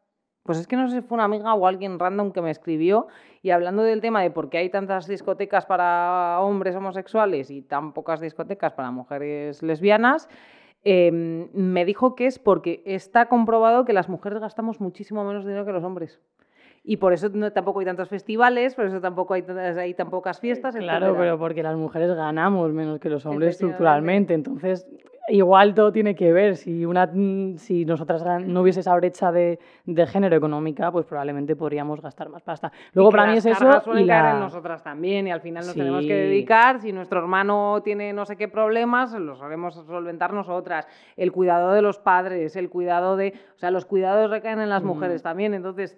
[0.44, 3.08] pues es que no sé si fue una amiga o alguien random que me escribió
[3.42, 7.94] y hablando del tema de por qué hay tantas discotecas para hombres homosexuales y tan
[7.94, 10.30] pocas discotecas para mujeres lesbianas,
[10.84, 15.66] em, me dijo que es porque está comprobado que las mujeres gastamos muchísimo menos dinero
[15.66, 16.20] que los hombres.
[16.84, 20.76] Y por eso tampoco hay tantos festivales, por eso tampoco hay, hay tan pocas fiestas.
[20.76, 24.34] Claro, pero porque las mujeres ganamos menos que los hombres estructuralmente.
[24.34, 24.88] Entonces,
[25.28, 26.56] igual todo tiene que ver.
[26.56, 27.10] Si, una,
[27.58, 32.42] si nosotras no hubiese esa brecha de, de género económica, pues probablemente podríamos gastar más
[32.42, 32.72] pasta.
[32.94, 33.70] Luego, para mí es eso.
[33.96, 36.80] Y caer en nosotras también, y al final nos tenemos que dedicar.
[36.80, 40.88] Si nuestro hermano tiene no sé qué problemas, los sabemos solventar nosotras.
[41.16, 43.34] El cuidado de los padres, el cuidado de.
[43.56, 44.88] O sea, los cuidados recaen en las mm.
[44.88, 45.54] mujeres también.
[45.54, 45.98] Entonces,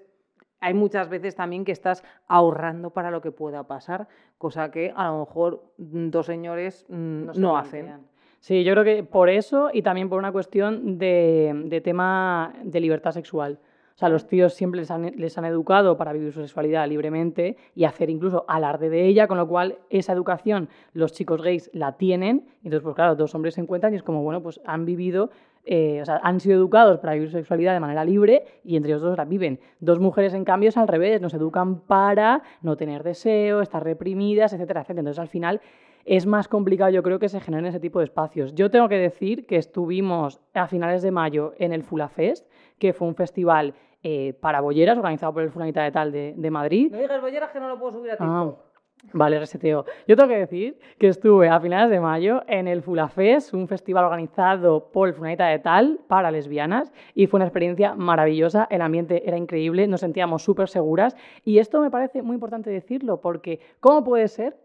[0.64, 4.08] hay muchas veces también que estás ahorrando para lo que pueda pasar,
[4.38, 8.12] cosa que a lo mejor dos señores mm, no hacen.
[8.43, 13.12] Sí, yo creo que por eso y también por una cuestión de, tema de libertad
[13.12, 13.58] sexual.
[13.95, 17.56] O sea, los tíos siempre les han, les han educado para vivir su sexualidad libremente
[17.73, 21.93] y hacer incluso alarde de ella, con lo cual esa educación los chicos gays la
[21.93, 22.45] tienen.
[22.63, 25.29] Y entonces, pues claro, dos hombres se encuentran y es como, bueno, pues han vivido,
[25.63, 28.91] eh, o sea, han sido educados para vivir su sexualidad de manera libre y entre
[28.91, 29.62] ellos dos la viven.
[29.79, 34.51] Dos mujeres, en cambio, es al revés, nos educan para no tener deseo, estar reprimidas,
[34.51, 34.99] etcétera, etcétera.
[34.99, 35.62] Entonces, al final
[36.06, 38.54] es más complicado, yo creo, que se generen ese tipo de espacios.
[38.56, 43.08] Yo tengo que decir que estuvimos a finales de mayo en el Fulafest, que fue
[43.08, 46.92] un festival eh, para bolleras organizado por el Fulanita de Tal de, de Madrid.
[46.92, 49.13] No digas bolleras que no lo puedo subir a Ah, TikTok.
[49.13, 49.86] vale, reseteo.
[50.06, 54.04] Yo tengo que decir que estuve a finales de mayo en el Fulafest, un festival
[54.04, 58.68] organizado por el Fulanita de Tal para lesbianas, y fue una experiencia maravillosa.
[58.70, 61.16] El ambiente era increíble, nos sentíamos súper seguras.
[61.46, 64.58] Y esto me parece muy importante decirlo, porque ¿cómo puede ser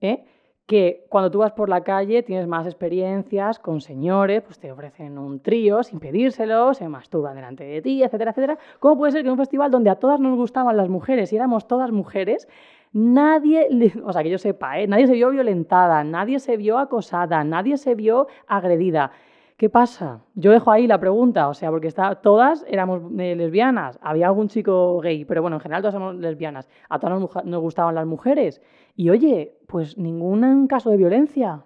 [0.00, 0.24] eh,
[0.72, 5.18] que cuando tú vas por la calle tienes más experiencias con señores, pues te ofrecen
[5.18, 8.58] un trío sin pedírselo, se masturban delante de ti, etcétera, etcétera.
[8.80, 11.36] ¿Cómo puede ser que en un festival donde a todas nos gustaban las mujeres y
[11.36, 12.48] éramos todas mujeres,
[12.94, 13.68] nadie,
[14.02, 14.86] o sea, que yo sepa, ¿eh?
[14.86, 19.12] nadie se vio violentada, nadie se vio acosada, nadie se vio agredida?
[19.62, 20.24] ¿Qué pasa?
[20.34, 24.48] Yo dejo ahí la pregunta, o sea, porque está, todas éramos eh, lesbianas, había algún
[24.48, 28.04] chico gay, pero bueno, en general todas somos lesbianas, a todas nos, nos gustaban las
[28.04, 28.60] mujeres.
[28.96, 31.62] Y oye, pues ningún caso de violencia,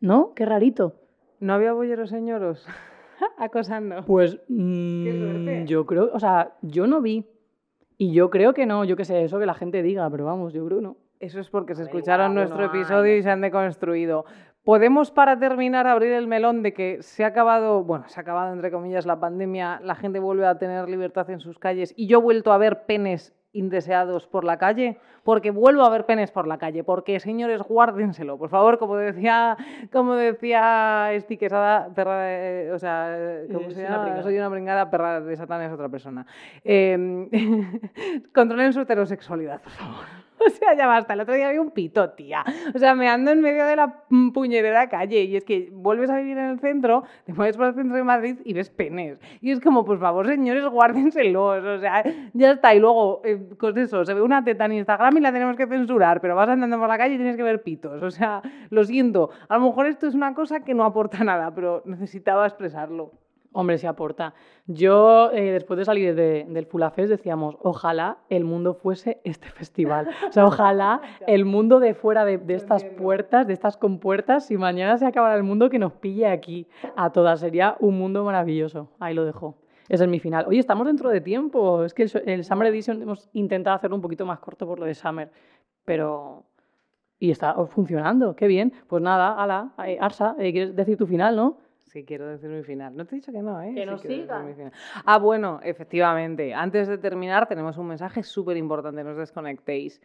[0.00, 0.34] ¿no?
[0.36, 0.94] Qué rarito.
[1.40, 2.64] ¿No había bolleros señoros
[3.38, 4.04] acosando?
[4.06, 5.64] Pues mm, suerte.
[5.66, 7.26] yo creo, o sea, yo no vi.
[7.98, 10.52] Y yo creo que no, yo qué sé, eso que la gente diga, pero vamos,
[10.52, 10.96] yo creo que no.
[11.18, 14.26] Eso es porque se escucharon nuestro episodio y se han deconstruido.
[14.64, 18.52] Podemos, para terminar, abrir el melón de que se ha acabado, bueno, se ha acabado
[18.52, 22.18] entre comillas la pandemia, la gente vuelve a tener libertad en sus calles y yo
[22.18, 26.46] he vuelto a ver penes indeseados por la calle, porque vuelvo a ver penes por
[26.46, 29.56] la calle, porque señores, guárdenselo, por favor, como decía,
[29.92, 33.14] como decía Esti Quesada, perra de- o sea,
[33.52, 34.22] ¿cómo Eh, se soy una.
[34.22, 36.24] Soy pringada, perra de Satán es otra persona.
[36.64, 37.28] Eh,
[38.34, 40.21] controlen su heterosexualidad, por favor.
[40.46, 41.14] O sea, ya basta.
[41.14, 42.44] El otro día había un pito, tía.
[42.74, 46.16] O sea, me ando en medio de la puñetera calle y es que vuelves a
[46.16, 49.20] vivir en el centro, te mueves por el centro de Madrid y ves penes.
[49.40, 51.64] Y es como, por favor, señores, guárdenselos.
[51.64, 52.74] O sea, ya está.
[52.74, 55.66] Y luego, eh, pues eso, se ve una teta en Instagram y la tenemos que
[55.66, 58.02] censurar, pero vas andando por la calle y tienes que ver pitos.
[58.02, 59.30] O sea, lo siento.
[59.48, 63.12] A lo mejor esto es una cosa que no aporta nada, pero necesitaba expresarlo.
[63.54, 64.32] Hombre, sí aporta.
[64.66, 70.08] Yo, eh, después de salir de- del Fulafest, decíamos, ojalá el mundo fuese este festival.
[70.28, 74.56] O sea, ojalá el mundo de fuera de, de estas puertas, de estas compuertas, si
[74.56, 77.40] mañana se acabara el mundo, que nos pille aquí a todas.
[77.40, 78.88] Sería un mundo maravilloso.
[78.98, 79.56] Ahí lo dejo.
[79.88, 80.46] Ese es mi final.
[80.48, 81.84] Oye, estamos dentro de tiempo.
[81.84, 84.86] Es que el, el Summer Edition hemos intentado hacerlo un poquito más corto por lo
[84.86, 85.30] de Summer.
[85.84, 86.44] Pero...
[87.18, 88.34] Y está funcionando.
[88.34, 88.72] Qué bien.
[88.88, 89.72] Pues nada, ala.
[89.86, 91.58] eh, Arsa, eh, ¿quieres decir tu final, no?
[91.92, 92.96] Sí, quiero decir mi final.
[92.96, 93.74] No te he dicho que no, ¿eh?
[93.74, 94.72] Que nos sigan.
[95.04, 96.54] Ah, bueno, efectivamente.
[96.54, 99.04] Antes de terminar, tenemos un mensaje súper importante.
[99.04, 100.00] No os desconectéis.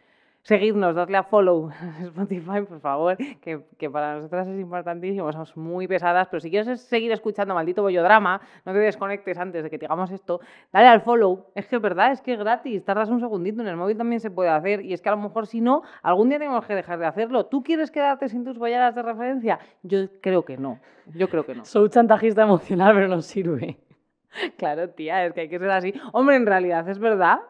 [0.48, 1.68] Seguidnos, dadle a follow
[2.00, 5.30] Spotify, por favor, que, que para nosotras es importantísimo.
[5.30, 9.68] Somos muy pesadas, pero si quieres seguir escuchando Maldito Bollodrama, no te desconectes antes de
[9.68, 10.40] que te hagamos esto.
[10.72, 11.48] Dale al follow.
[11.54, 12.82] Es que es verdad, es que es gratis.
[12.82, 13.60] Tardas un segundito.
[13.60, 14.80] En el móvil también se puede hacer.
[14.86, 17.44] Y es que a lo mejor, si no, algún día tenemos que dejar de hacerlo.
[17.44, 19.58] ¿Tú quieres quedarte sin tus bolleras de referencia?
[19.82, 20.80] Yo creo que no.
[21.14, 21.66] Yo creo que no.
[21.66, 23.76] Soy chantajista emocional, pero no sirve.
[24.56, 25.92] Claro, tía, es que hay que ser así.
[26.12, 27.40] Hombre, en realidad es verdad.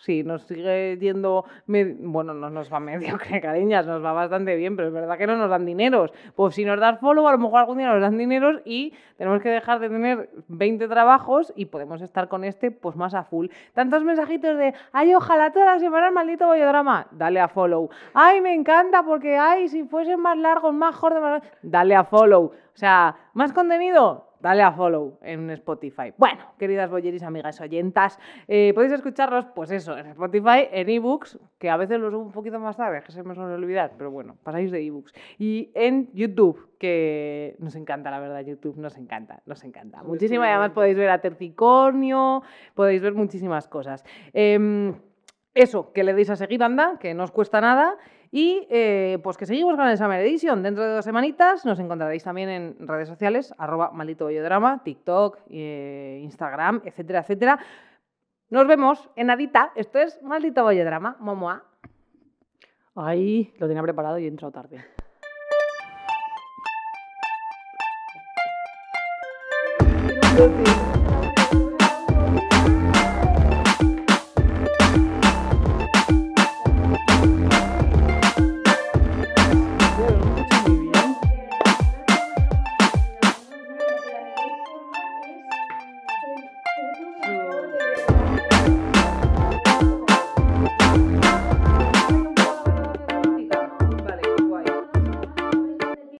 [0.00, 4.88] Sí, nos sigue yendo, bueno, no nos va medio, cariñas, nos va bastante bien, pero
[4.88, 6.12] es verdad que no nos dan dineros.
[6.36, 9.42] Pues si nos das follow, a lo mejor algún día nos dan dineros y tenemos
[9.42, 13.48] que dejar de tener 20 trabajos y podemos estar con este pues más a full.
[13.74, 17.90] Tantos mensajitos de, ay, ojalá toda la semana el maldito bollodrama, dale a follow.
[18.14, 21.42] Ay, me encanta porque, ay, si fuesen más largos, más cortos, más...
[21.62, 22.44] dale a follow.
[22.44, 26.12] O sea, más contenido, dale a follow en Spotify.
[26.16, 31.70] Bueno, queridas bolleris, amigas oyentas, eh, podéis escucharlos, pues eso, en Spotify, en ebooks, que
[31.70, 34.36] a veces los subo un poquito más tarde, que se me suele olvidar, pero bueno,
[34.42, 35.12] pasáis de ebooks.
[35.38, 40.02] Y en YouTube, que nos encanta, la verdad, YouTube nos encanta, nos encanta.
[40.02, 42.42] Muchísimo, y además podéis ver a Tercicornio,
[42.74, 44.04] podéis ver muchísimas cosas.
[44.32, 44.94] Em,
[45.54, 47.96] eso, que le deis a seguir, anda, que no os cuesta nada.
[48.30, 50.62] Y eh, pues que seguimos con el Summer Edition.
[50.62, 56.20] Dentro de dos semanitas nos encontraréis también en redes sociales, arroba maldito bollodrama, TikTok, eh,
[56.22, 57.58] Instagram, etcétera, etcétera.
[58.50, 59.72] Nos vemos en Adita.
[59.76, 61.16] Esto es Maldito Bollodrama.
[61.20, 61.64] Momoa.
[62.94, 64.84] Ahí lo tenía preparado y he entrado tarde.